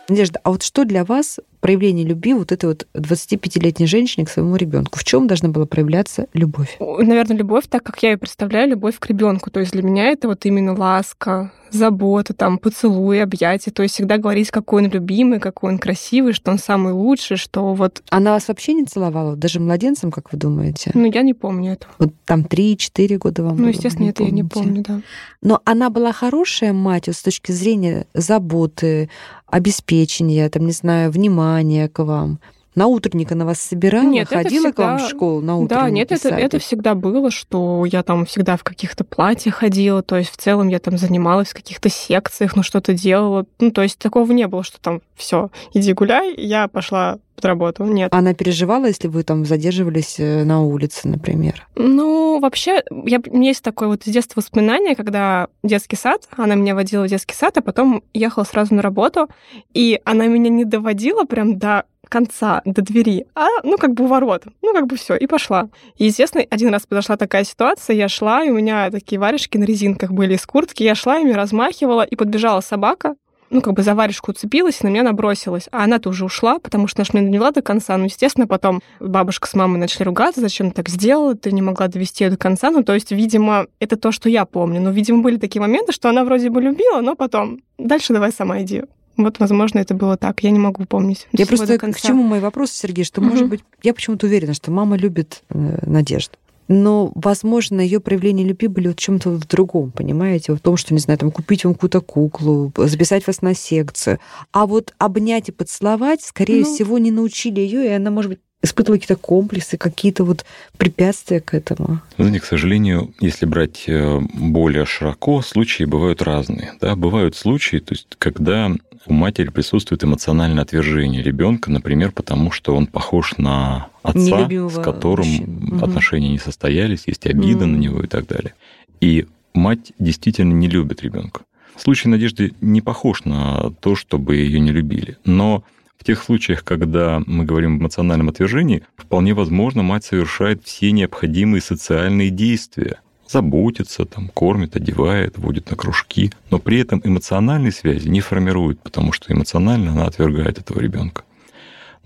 [0.08, 4.54] Надежда, а вот что для вас проявление любви вот этой вот 25-летней женщине к своему
[4.54, 5.00] ребенку?
[5.00, 6.76] В чем должна была проявляться любовь?
[6.78, 9.50] Наверное, любовь, так как я ее представляю, любовь к ребенку.
[9.50, 13.72] То есть для меня это вот именно ласка, забота, там, поцелуй, объятия.
[13.72, 17.74] То есть всегда говорить, какой он любимый, какой он красивый, что он самый лучший, что
[17.74, 18.04] вот...
[18.10, 20.92] Она вас вообще не целовала, даже младенцем, как вы думаете?
[20.94, 21.92] Ну, я не помню этого.
[21.98, 24.84] Вот там 3-4 года вам Ну, было, естественно, это я не помните?
[24.84, 25.00] помню, да.
[25.42, 29.10] Но она была хорошая мать вот с точки зрения заботы,
[29.46, 32.40] обеспечения, там, не знаю, внимания к вам.
[32.76, 34.04] На утренника на вас собирала?
[34.06, 35.82] Нет, ходила к вам в всегда- школу на утренник?
[35.82, 40.16] Да, нет, это, это всегда было, что я там всегда в каких-то платьях ходила, то
[40.16, 43.46] есть в целом я там занималась в каких-то секциях, ну что-то делала.
[43.60, 47.84] Ну, то есть такого не было, что там все, иди гуляй, я пошла под работу.
[47.84, 48.12] Нет.
[48.14, 51.66] Она переживала, если вы там задерживались э, на улице, например?
[51.76, 56.54] Ну, вообще, я, у меня есть такое вот с детства воспоминание, когда детский сад, она
[56.54, 59.28] меня водила в детский сад, а потом ехала сразу на работу,
[59.74, 64.06] и она меня не доводила прям до конца, до двери, а, ну, как бы у
[64.06, 64.44] ворот.
[64.62, 65.68] Ну, как бы все, и пошла.
[65.96, 69.64] И, естественно, один раз подошла такая ситуация, я шла, и у меня такие варежки на
[69.64, 73.16] резинках были из куртки, я шла ими, размахивала, и подбежала собака,
[73.50, 75.68] ну, как бы за варежку уцепилась и на меня набросилась.
[75.70, 77.96] А она-то уже ушла, потому что наш меня довела до конца.
[77.96, 81.88] Ну, естественно, потом бабушка с мамой начали ругаться, зачем ты так сделала, ты не могла
[81.88, 82.70] довести ее до конца.
[82.70, 84.80] Ну, то есть, видимо, это то, что я помню.
[84.80, 88.62] Но, видимо, были такие моменты, что она вроде бы любила, но потом дальше давай сама
[88.62, 88.82] иди.
[89.16, 90.42] Вот, возможно, это было так.
[90.42, 91.26] Я не могу помнить.
[91.32, 93.30] Я просто к чему мой вопрос, Сергей, что, Мгм.
[93.30, 96.32] может быть, я почему-то уверена, что мама любит э, Надежду.
[96.68, 100.52] Но, возможно, ее проявления любви были вот в чем-то в другом, понимаете?
[100.52, 104.18] В том, что, не знаю, там, купить вам какую-то куклу, записать вас на секцию.
[104.52, 106.74] А вот обнять и поцеловать, скорее Ну.
[106.74, 110.44] всего, не научили ее, и она, может быть, испытывала какие-то комплексы, какие-то вот
[110.76, 112.00] препятствия к этому.
[112.18, 116.72] Знаете, к сожалению, если брать э, более широко, случаи бывают разные.
[116.80, 116.96] Да?
[116.96, 118.72] Бывают случаи, то есть, когда
[119.06, 125.26] у матери присутствует эмоциональное отвержение ребенка, например, потому что он похож на отца, с которым
[125.28, 125.58] мужчину.
[125.60, 125.84] Мгм.
[125.84, 127.80] отношения не состоялись, есть обида на Мгм.
[127.80, 128.54] него и так далее.
[129.00, 131.42] И мать действительно не любит ребенка.
[131.76, 135.18] Случай Надежды не похож на то, чтобы ее не любили.
[135.24, 135.62] Но
[135.98, 141.60] в тех случаях, когда мы говорим об эмоциональном отвержении, вполне возможно, мать совершает все необходимые
[141.60, 143.00] социальные действия.
[143.28, 149.12] Заботится, там, кормит, одевает, водит на кружки, но при этом эмоциональной связи не формирует, потому
[149.12, 151.24] что эмоционально она отвергает этого ребенка.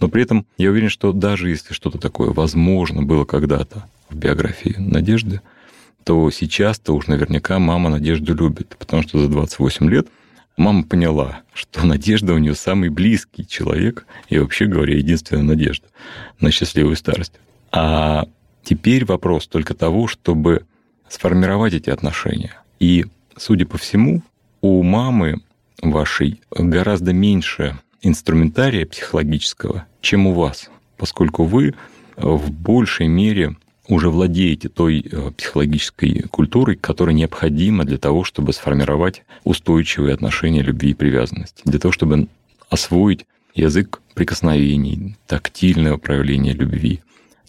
[0.01, 4.77] Но при этом я уверен, что даже если что-то такое возможно было когда-то в биографии
[4.79, 5.43] Надежды,
[6.05, 10.09] то сейчас-то уж наверняка мама Надежду любит, потому что за 28 лет
[10.57, 15.87] мама поняла, что Надежда у нее самый близкий человек и, вообще говоря, единственная надежда
[16.41, 17.35] на счастливую старость.
[17.71, 18.27] А
[18.65, 20.65] теперь вопрос только того, чтобы
[21.11, 22.55] сформировать эти отношения.
[22.79, 23.05] И,
[23.37, 24.23] судя по всему,
[24.63, 25.43] у мамы
[25.83, 31.75] вашей гораздо меньше инструментария психологического, чем у вас, поскольку вы
[32.17, 33.57] в большей мере
[33.89, 40.91] уже владеете той э, психологической культурой, которая необходима для того, чтобы сформировать устойчивые отношения любви
[40.91, 42.29] и привязанности, для того, чтобы
[42.69, 47.01] освоить язык прикосновений, тактильного проявления любви,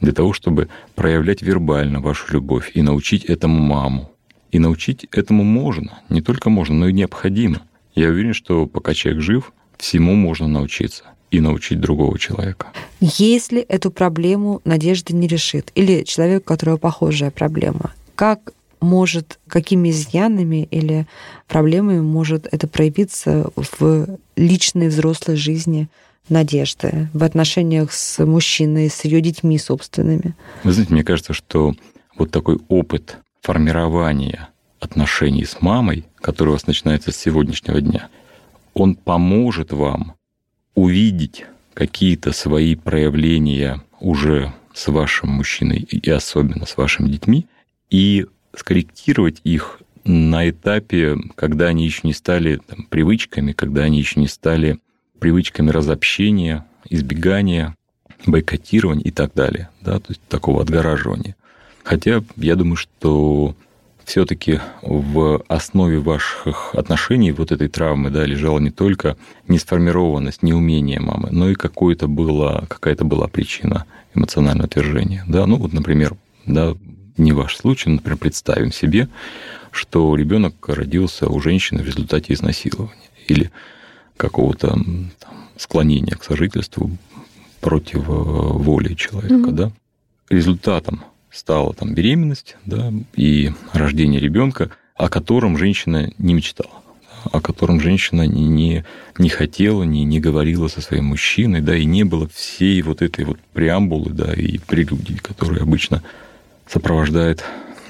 [0.01, 4.11] для того, чтобы проявлять вербально вашу любовь и научить этому маму.
[4.51, 7.61] И научить этому можно, не только можно, но и необходимо.
[7.95, 12.67] Я уверен, что пока человек жив, всему можно научиться и научить другого человека.
[12.99, 19.91] Если эту проблему Надежда не решит, или человек, у которого похожая проблема, как может, какими
[19.91, 21.07] изъянами или
[21.47, 25.87] проблемами может это проявиться в личной взрослой жизни
[26.31, 30.33] Надежды, в отношениях с мужчиной, с ее детьми собственными?
[30.63, 31.75] Вы знаете, мне кажется, что
[32.17, 38.09] вот такой опыт формирования отношений с мамой, который у вас начинается с сегодняшнего дня,
[38.73, 40.15] он поможет вам
[40.73, 47.45] увидеть какие-то свои проявления уже с вашим мужчиной и особенно с вашими детьми
[47.89, 54.19] и скорректировать их на этапе, когда они еще не стали там, привычками, когда они еще
[54.19, 54.79] не стали
[55.21, 57.75] привычками разобщения, избегания,
[58.25, 61.35] бойкотирования и так далее, да, то есть такого отгораживания.
[61.83, 63.55] Хотя я думаю, что
[64.03, 69.15] все-таки в основе ваших отношений вот этой травмы да, лежала не только
[69.47, 75.23] несформированность, неумение мамы, но и какое-то было, какая-то была причина эмоционального отвержения.
[75.27, 75.45] Да?
[75.45, 76.15] Ну вот, например,
[76.47, 76.75] да,
[77.17, 79.07] не ваш случай, например, представим себе,
[79.69, 83.51] что ребенок родился у женщины в результате изнасилования или
[84.17, 84.69] какого-то
[85.19, 86.91] там, склонения к сожительству
[87.59, 89.55] против э, воли человека, Мгм.
[89.55, 89.71] да.
[90.29, 96.71] Результатом стала там беременность, да, и рождение ребенка, о котором женщина не мечтала,
[97.31, 98.85] о котором женщина не, не,
[99.17, 103.25] не хотела, не, не говорила со своим мужчиной, да, и не было всей вот этой
[103.25, 106.03] вот преамбулы, да, и прелюдии, которые обычно
[106.67, 107.43] сопровождает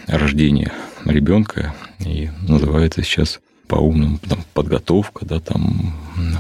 [0.08, 0.72] рождение
[1.06, 3.40] ребенка и называется сейчас
[3.72, 5.94] по-умному там, подготовка, да, там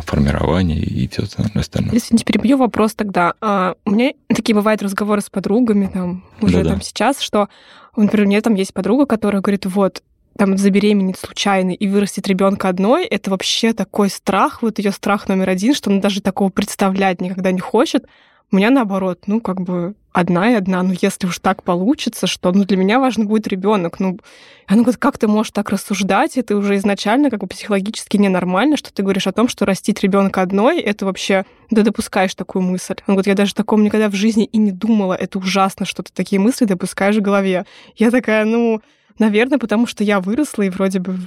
[0.05, 1.23] формирование и все
[1.55, 1.93] остальное.
[1.93, 3.35] Если не перебью вопрос тогда.
[3.39, 6.71] А, у меня такие бывают разговоры с подругами, там, уже Да-да.
[6.71, 7.47] там сейчас, что,
[7.95, 10.03] например, у меня там есть подруга, которая говорит, вот,
[10.37, 15.49] там забеременеть случайно и вырастет ребенка одной, это вообще такой страх, вот ее страх номер
[15.49, 18.07] один, что она даже такого представлять никогда не хочет.
[18.51, 20.83] У меня наоборот, ну, как бы одна и одна.
[20.83, 23.99] Ну, если уж так получится, что ну, для меня важно будет ребенок.
[23.99, 24.19] Ну,
[24.67, 26.37] она говорит, как ты можешь так рассуждать?
[26.37, 30.41] Это уже изначально как бы психологически ненормально, что ты говоришь о том, что растить ребенка
[30.41, 32.95] одной, это вообще ты допускаешь такую мысль.
[33.07, 35.13] Он говорит, я даже таком никогда в жизни и не думала.
[35.13, 37.65] Это ужасно, что ты такие мысли допускаешь в голове.
[37.95, 38.81] Я такая, ну,
[39.17, 41.17] наверное, потому что я выросла и вроде бы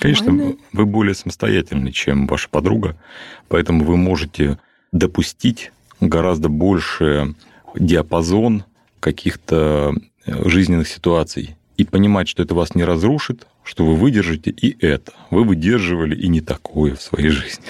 [0.00, 0.56] Конечно, Нормально.
[0.72, 2.96] вы более самостоятельны, чем ваша подруга,
[3.46, 4.58] поэтому вы можете
[4.90, 7.34] допустить гораздо больше
[7.74, 8.64] диапазон
[9.00, 9.94] каких-то
[10.26, 15.12] э, жизненных ситуаций и понимать, что это вас не разрушит, что вы выдержите и это.
[15.30, 17.64] Вы выдерживали и не такое в своей жизни.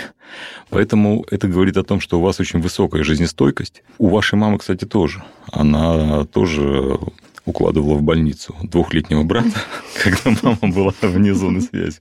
[0.68, 3.82] Поэтому это говорит о том, что у вас очень высокая жизнестойкость.
[3.98, 5.22] У вашей мамы, кстати, тоже.
[5.52, 6.98] Она тоже
[7.46, 9.60] укладывала в больницу двухлетнего брата,
[10.02, 12.00] когда мама была вне зоны связи.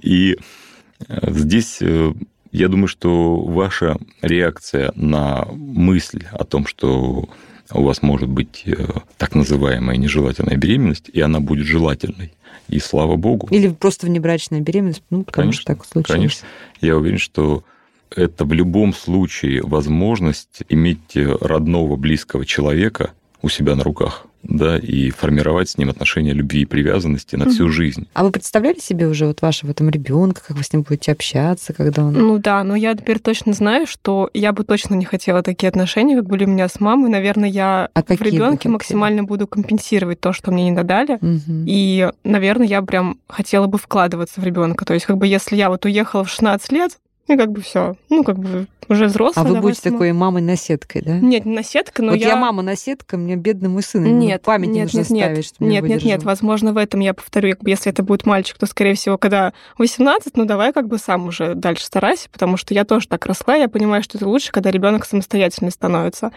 [0.00, 0.36] И
[1.08, 2.12] э, здесь э,
[2.52, 7.28] я думаю, что ваша реакция на мысль о том, что
[7.72, 8.74] у вас может быть э,
[9.16, 12.34] так называемая нежелательная беременность, и она будет желательной.
[12.68, 13.48] И слава богу.
[13.50, 16.18] Или просто внебрачная беременность, ну, потому конечно, что так случилось.
[16.18, 16.48] Конечно.
[16.80, 17.64] Я уверен, что
[18.14, 25.10] это в любом случае возможность иметь родного, близкого человека у себя на руках да, и
[25.10, 28.08] формировать с ним отношения любви и привязанности на всю жизнь.
[28.14, 31.72] А вы представляли себе уже вот вашего там ребенка, как вы с ним будете общаться,
[31.72, 32.12] когда он...
[32.14, 36.16] Ну да, но я теперь точно знаю, что я бы точно не хотела такие отношения,
[36.16, 37.10] как были у меня с мамой.
[37.10, 41.14] Наверное, я а в ребенке максимально буду компенсировать то, что мне не додали.
[41.14, 41.64] Угу.
[41.66, 44.84] И, наверное, я прям хотела бы вкладываться в ребенка.
[44.84, 47.96] То есть, как бы, если я вот уехала в 16 лет, и как бы все.
[48.10, 49.44] Ну, как бы уже взрослая.
[49.44, 49.94] А вы будете сама.
[49.94, 51.18] такой мамой-наседкой, да?
[51.18, 52.30] Нет, не наседка, но вот я...
[52.30, 54.18] я мама-наседка, мне бедный мой сын.
[54.18, 57.50] Нет, память нет, нужно нет, ставить, что Нет, нет, нет, возможно, в этом я повторю,
[57.52, 60.98] как бы, если это будет мальчик, то, скорее всего, когда 18, ну, давай как бы
[60.98, 64.50] сам уже дальше старайся, потому что я тоже так росла, я понимаю, что это лучше,
[64.50, 66.32] когда ребенок самостоятельный становится.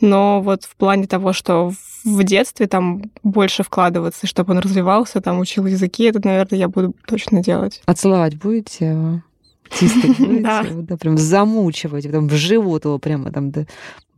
[0.00, 1.72] Но вот в плане того, что
[2.04, 6.94] в детстве там больше вкладываться, чтобы он развивался, там учил языки, это, наверное, я буду
[7.06, 7.82] точно делать.
[7.84, 9.22] А целовать будете?
[9.70, 10.96] Тискать будете, да.
[10.96, 13.52] прям замучивать, потом в живот его прямо там,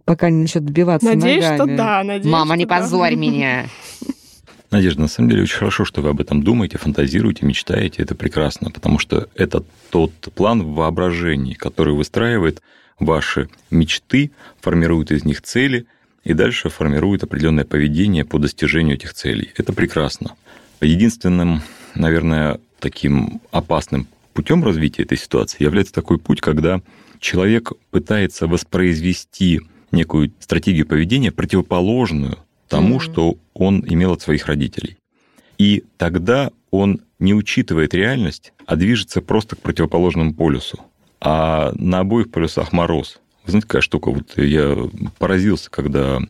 [0.04, 1.56] пока не начнет добиваться Надеюсь, ногами.
[1.56, 3.66] что да, надеюсь, Мама, не позорь меня.
[4.70, 8.02] Надежда, на самом деле очень хорошо, что вы об этом думаете, фантазируете, мечтаете.
[8.02, 12.62] Это прекрасно, потому что это тот план в воображении, который выстраивает
[12.98, 14.30] ваши мечты,
[14.62, 15.86] формирует из них цели
[16.24, 19.50] и дальше формирует определенное поведение по достижению этих целей.
[19.56, 20.36] Это прекрасно.
[20.80, 21.60] Единственным,
[21.94, 26.80] наверное, таким опасным путем развития этой ситуации является такой путь, когда
[27.20, 33.12] человек пытается воспроизвести некую стратегию поведения, противоположную тому, mm-hmm.
[33.12, 34.96] что он имел от своих родителей.
[35.58, 40.80] И тогда он не учитывает реальность, а движется просто к противоположному полюсу.
[41.20, 43.20] А на обоих полюсах мороз.
[43.44, 44.10] Вы знаете, какая штука?
[44.10, 44.76] Вот я
[45.18, 46.20] поразился, когда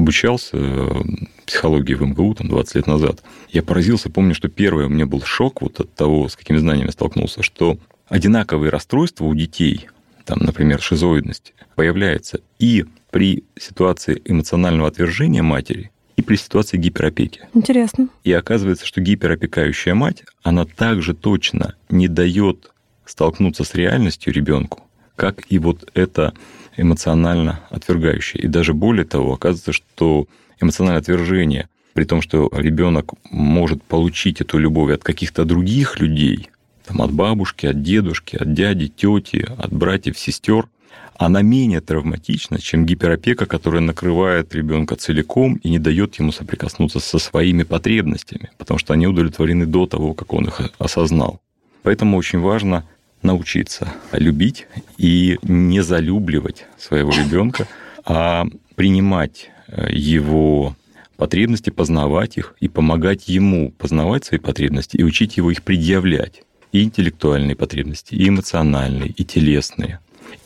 [0.00, 1.02] обучался э,
[1.46, 5.22] психологии в МГУ там 20 лет назад, я поразился, помню, что первое у меня был
[5.22, 9.88] шок вот от того, с какими знаниями столкнулся, что одинаковые расстройства у детей,
[10.24, 17.42] там, например, шизоидность, появляется и при ситуации эмоционального отвержения матери, и при ситуации гиперопеки.
[17.54, 18.08] Интересно.
[18.24, 22.72] И оказывается, что гиперопекающая мать, она также точно не дает
[23.04, 24.82] столкнуться с реальностью ребенку,
[25.16, 26.34] как и вот это
[26.80, 28.42] эмоционально отвергающее.
[28.42, 30.26] И даже более того, оказывается, что
[30.60, 36.48] эмоциональное отвержение, при том, что ребенок может получить эту любовь от каких-то других людей,
[36.86, 40.68] там, от бабушки, от дедушки, от дяди, тети, от братьев, сестер,
[41.16, 47.18] она менее травматична, чем гиперопека, которая накрывает ребенка целиком и не дает ему соприкоснуться со
[47.18, 51.42] своими потребностями, потому что они удовлетворены до того, как он их осознал.
[51.82, 52.86] Поэтому очень важно
[53.22, 54.66] научиться любить
[54.98, 57.66] и не залюбливать своего ребенка,
[58.04, 60.76] а принимать э, его
[61.16, 66.42] потребности, познавать их и помогать ему познавать свои потребности и учить его их предъявлять.
[66.72, 69.98] И интеллектуальные потребности, и эмоциональные, и телесные.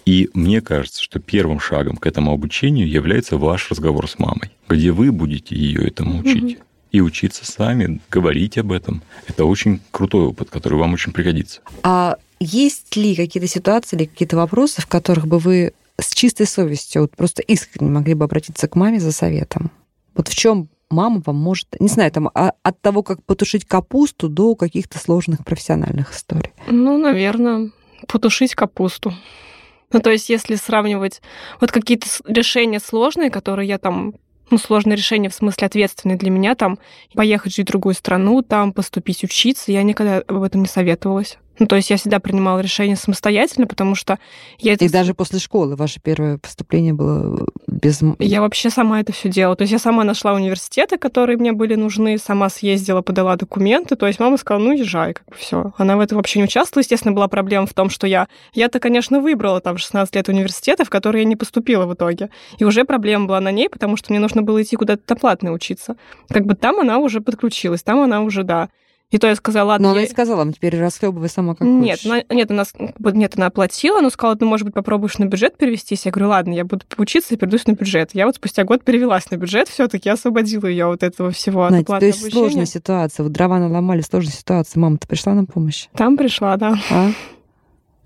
[0.07, 4.91] И мне кажется, что первым шагом к этому обучению является ваш разговор с мамой, где
[4.91, 6.57] вы будете ее этому учить.
[6.57, 6.65] Угу.
[6.95, 9.03] И учиться сами, говорить об этом.
[9.27, 11.61] Это очень крутой опыт, который вам очень пригодится.
[11.83, 17.03] А есть ли какие-то ситуации или какие-то вопросы, в которых бы вы с чистой совестью,
[17.03, 19.73] вот просто искренне могли бы обратиться к маме за советом?
[20.15, 24.29] Вот в чем мама вам может, не знаю, там а, от того, как потушить капусту
[24.29, 26.53] до каких-то сложных профессиональных историй?
[26.69, 27.73] Ну, наверное,
[28.07, 29.13] потушить капусту.
[29.93, 31.23] Ну, то есть, если сравнивать
[31.61, 34.15] вот какие-то решения сложные, которые я там
[34.51, 36.79] ну, сложное решение в смысле ответственное для меня, там,
[37.15, 41.39] поехать жить в другую страну, там, поступить учиться, я никогда об этом не советовалась.
[41.59, 44.19] Ну, то есть я всегда принимала решение самостоятельно, потому что
[44.59, 44.85] я это...
[44.85, 48.03] И даже после школы ваше первое поступление было без...
[48.19, 49.57] Я вообще сама это все делала.
[49.57, 53.97] То есть я сама нашла университеты, которые мне были нужны, сама съездила, подала документы.
[53.97, 55.73] То есть мама сказала, ну, езжай, как бы все.
[55.77, 56.83] Она в этом вообще не участвовала.
[56.83, 58.29] Естественно, была проблема в том, что я...
[58.53, 62.31] Я-то, конечно, выбрала там 16 лет университета, в которые я не поступила в итоге.
[62.59, 65.97] И уже проблема была на ней, потому что мне нужно было идти куда-то платно учиться.
[66.29, 68.69] Как бы там она уже подключилась, там она уже, да,
[69.15, 69.87] и то я сказала, ладно.
[69.87, 70.07] Но она я...
[70.09, 72.11] и сказала, вам теперь расхлебывай сама как нет, хочешь.
[72.11, 72.65] Она, нет, она,
[73.13, 76.05] нет, она оплатила, но сказала, ну, может быть, попробуешь на бюджет перевестись.
[76.05, 78.11] Я говорю, ладно, я буду учиться и перейдусь на бюджет.
[78.13, 81.69] Я вот спустя год перевелась на бюджет, все таки освободила ее от этого всего.
[81.69, 82.41] Знаете, от то есть обучения.
[82.41, 83.23] сложная ситуация.
[83.23, 84.81] Вот дрова наломали, сложная ситуация.
[84.81, 85.87] Мама-то пришла на помощь?
[85.95, 86.77] Там пришла, да.
[86.91, 87.11] А?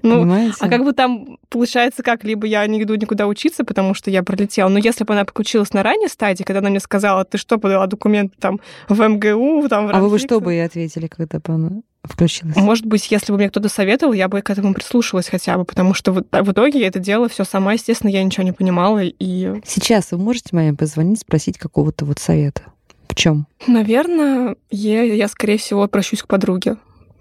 [0.02, 0.56] Ну, Понимаете?
[0.60, 2.24] а как бы там получается как?
[2.24, 4.68] Либо я не иду никуда учиться, потому что я пролетела.
[4.68, 7.86] Но если бы она подключилась на ранней стадии, когда она мне сказала, ты что, подала
[7.86, 11.40] документы там в МГУ, там в А вы бы Ранфикс?» что бы ей ответили, когда
[11.40, 11.70] бы она
[12.04, 12.56] включилась?
[12.56, 15.94] Может быть, если бы мне кто-то советовал, я бы к этому прислушалась хотя бы, потому
[15.94, 19.00] что в, в итоге я это делала все сама, естественно, я ничего не понимала.
[19.02, 22.62] И, Сейчас вы можете маме позвонить, спросить какого-то вот совета?
[23.08, 23.46] В чем?
[23.66, 26.76] наверное, я, я скорее всего, обращусь к подруге,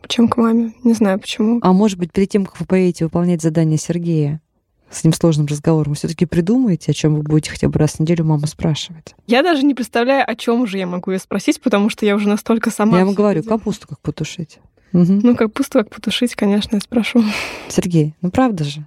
[0.07, 0.73] чем к маме.
[0.83, 1.59] Не знаю почему.
[1.61, 4.41] А может быть, перед тем, как вы поедете выполнять задание Сергея,
[4.89, 7.99] с ним сложным разговором, вы все-таки придумаете, о чем вы будете хотя бы раз в
[7.99, 9.15] неделю маму спрашивать?
[9.27, 12.29] Я даже не представляю, о чем же я могу ее спросить, потому что я уже
[12.29, 12.97] настолько сама.
[12.99, 13.57] я вам говорю, делаю.
[13.59, 14.59] капусту как потушить.
[14.93, 15.19] Мгм.
[15.23, 17.21] Ну, капусту как потушить, конечно, я спрошу.
[17.67, 18.85] Сергей, ну правда же?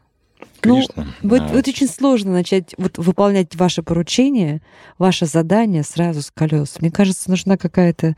[0.61, 1.07] Конечно.
[1.23, 4.61] Вот, А, вот очень сложно начать вот, выполнять ваше поручение,
[4.99, 6.77] ваше задание сразу с колес.
[6.81, 8.17] Мне кажется, нужна какая-то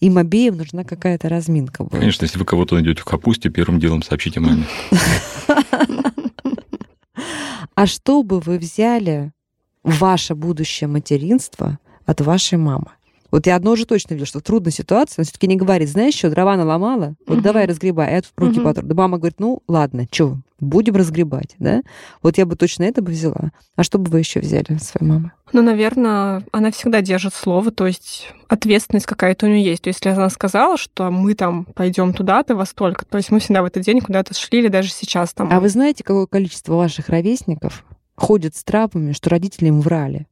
[0.00, 1.84] им обеим нужна какая-то разминка.
[1.84, 1.98] будет.
[1.98, 4.64] Конечно, если вы кого-то найдете в капусте, первым делом сообщите маме.
[7.74, 9.32] А что бы вы взяли
[9.82, 12.88] ваше будущее материнство от вашей мамы?
[13.30, 16.14] Вот я одно уже точно видела, что в трудной ситуации она все-таки не говорит, знаешь
[16.14, 17.42] что, дрова наломала, вот Мгм.
[17.42, 18.64] давай разгребай, а я тут руки Мгм.
[18.64, 18.86] потру.
[18.86, 21.82] Да мама говорит, ну ладно, что, будем разгребать, да?
[22.22, 23.52] Вот я бы точно это бы взяла.
[23.76, 25.32] А что бы вы еще взяли своей мамы?
[25.52, 29.82] Ну, наверное, она всегда держит слово, то есть ответственность какая-то у нее есть.
[29.82, 33.40] То есть, если она сказала, что мы там пойдем туда-то во столько, то есть мы
[33.40, 35.48] всегда в этот день куда-то шли, или даже сейчас там.
[35.52, 37.84] А вы знаете, какое количество ваших ровесников
[38.16, 40.26] ходит с травмами, что родители им врали?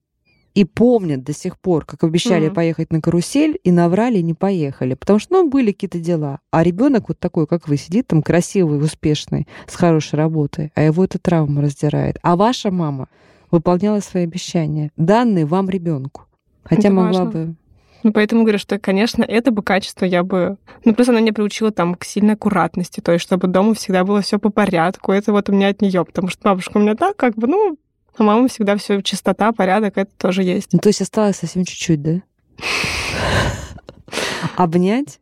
[0.58, 2.54] И помнят до сих пор, как обещали Мгм.
[2.54, 4.94] поехать на карусель, и наврали, и не поехали.
[4.94, 6.40] Потому что, ну, были какие-то дела.
[6.50, 11.04] А ребенок вот такой, как вы, сидит там красивый, успешный, с хорошей работой, а его
[11.04, 12.18] эта травма раздирает.
[12.24, 13.06] А ваша мама
[13.52, 16.22] выполняла свои обещания, данные вам ребенку.
[16.64, 17.30] Хотя Это могла важно.
[17.30, 17.54] бы...
[18.02, 20.56] Ну, поэтому говорю, что, конечно, это бы качество я бы...
[20.84, 24.22] Ну, плюс она меня приучила там к сильной аккуратности, то есть чтобы дома всегда было
[24.22, 25.12] все по порядку.
[25.12, 27.78] Это вот у меня от нее, потому что бабушка у меня так, как бы, ну,
[28.18, 30.72] а мама всегда все чистота, порядок, это тоже есть.
[30.72, 32.22] Ну, то есть осталось совсем чуть-чуть, да?
[34.56, 35.20] Обнять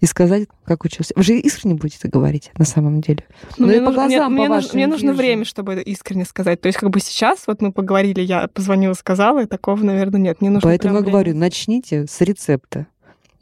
[0.00, 1.12] и сказать, как учился.
[1.14, 3.24] Вы же искренне будете это говорить на самом деле.
[3.58, 6.60] Ну, мне нужно- глазам, мне, по нужно- мне нужно время, чтобы это искренне сказать.
[6.60, 10.40] То есть, как бы сейчас, вот мы поговорили, я позвонила, сказала, и такого, наверное, нет.
[10.40, 11.40] Мне нужно Поэтому я прям говорю, время.
[11.40, 12.86] начните с рецепта.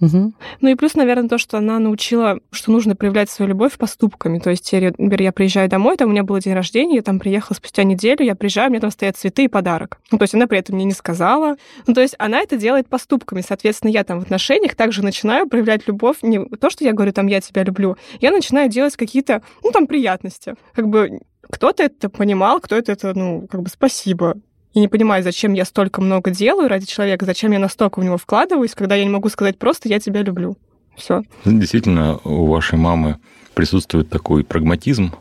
[0.01, 0.35] Мгм.
[0.61, 4.39] Ну и плюс, наверное, то, что она научила, что нужно проявлять свою любовь поступками.
[4.39, 7.19] То есть, я, например, я приезжаю домой, там у меня был день рождения, я там
[7.19, 9.99] приехала спустя неделю, я приезжаю, у меня там стоят цветы и подарок.
[10.13, 11.57] Ну, то есть она при этом мне не сказала.
[11.87, 13.41] Ну, то есть она это делает поступками.
[13.41, 16.19] Соответственно, я там в отношениях также начинаю проявлять любовь.
[16.23, 17.97] Не то, что я говорю, там, я тебя люблю.
[18.21, 20.55] Я начинаю делать какие-то, ну, там, приятности.
[20.75, 24.37] Как бы кто-то это понимал, кто-то это, ну, как бы спасибо.
[24.79, 28.17] И не понимаю, зачем я столько много делаю ради человека, зачем я настолько в него
[28.17, 30.57] вкладываюсь, когда я не могу сказать просто «я тебя люблю».
[30.97, 31.25] Все.
[31.45, 33.19] Действительно, у вашей мамы
[33.55, 35.17] присутствует такой прагматизм,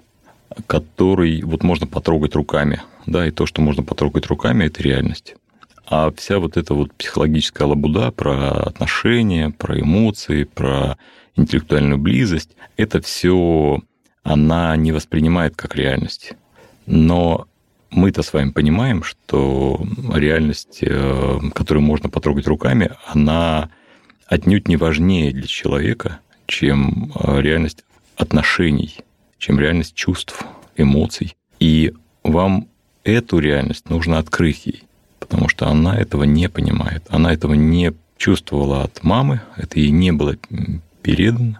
[0.67, 2.83] который вот можно потрогать руками.
[3.07, 5.35] Да, и то, что можно потрогать руками, это реальность.
[5.87, 10.99] А вся вот эта вот психологическая лабуда про отношения, про эмоции, про
[11.35, 13.81] интеллектуальную близость, это все
[14.21, 16.33] она не воспринимает как реальность.
[16.85, 17.47] Но
[17.89, 19.81] мы-то с вами понимаем, что
[20.13, 23.69] реальность, э, которую можно потрогать руками, она
[24.25, 27.83] отнюдь не важнее для человека, чем э, реальность
[28.15, 28.97] отношений,
[29.37, 30.43] чем реальность чувств,
[30.75, 31.35] эмоций.
[31.59, 32.67] И вам
[33.03, 34.83] эту реальность нужно открыть ей,
[35.19, 37.03] потому что она этого не понимает.
[37.09, 40.35] Она этого не чувствовала от мамы, это ей не было
[41.01, 41.59] передано,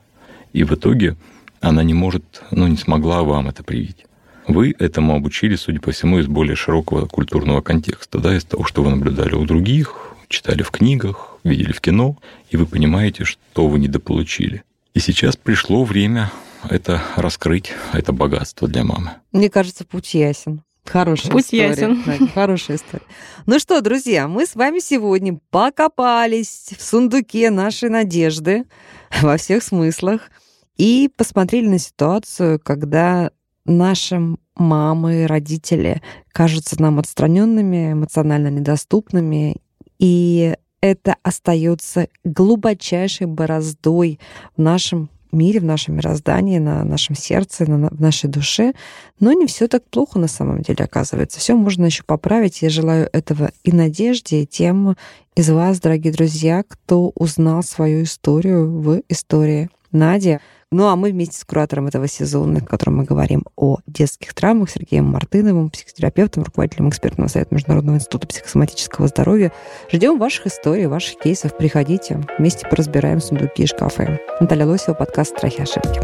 [0.54, 1.16] и в итоге
[1.62, 4.07] она не может, ну, не смогла вам это привить.
[4.48, 8.82] Вы этому обучились, судя по всему, из более широкого культурного контекста, да, из того, что
[8.82, 12.18] вы наблюдали у других, читали в книгах, видели в кино,
[12.50, 14.64] и вы понимаете, что вы недополучили.
[14.94, 16.32] И сейчас пришло время
[16.70, 19.12] это раскрыть, это богатство для мамы.
[19.32, 20.64] Мне кажется, путь ясен.
[20.86, 21.68] Хорошая Путь история.
[21.68, 22.04] ясен.
[22.06, 23.04] Да, хорошая история.
[23.46, 28.64] Ну что, друзья, мы с вами сегодня покопались в сундуке нашей надежды
[29.22, 30.32] во всех смыслах
[30.78, 33.32] и посмотрели на ситуацию, когда
[33.68, 36.02] нашим мамы, родители
[36.32, 39.58] кажутся нам отстраненными, эмоционально недоступными,
[40.00, 44.20] и это остается глубочайшей бороздой
[44.56, 48.74] в нашем мире, в нашем мироздании, на нашем сердце, на, в нашей душе.
[49.20, 51.40] Но не все так плохо на самом деле оказывается.
[51.40, 52.62] Все можно еще поправить.
[52.62, 54.96] Я желаю этого и Надежде, и тем
[55.36, 60.42] из вас, дорогие друзья, кто узнал свою историю в истории Надя.
[60.70, 64.70] Ну а мы вместе с куратором этого сезона, в котором мы говорим о детских травмах,
[64.70, 69.54] Сергеем Мартыновым, психотерапевтом, руководителем экспертного совета Международного института психосоматического здоровья.
[69.90, 71.56] Ждем ваших историй, ваших кейсов.
[71.56, 74.20] Приходите, вместе поразбираем сундуки и шкафы.
[74.42, 76.02] Наталья Лосева, подкаст «Страхи ошибки».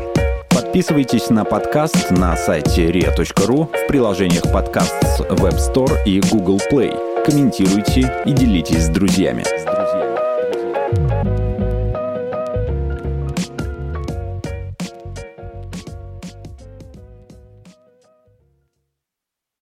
[0.49, 7.25] Подписывайтесь на подкаст на сайте ria.ru в приложениях подкаст с Web Store и Google Play.
[7.25, 9.43] Комментируйте и делитесь с друзьями.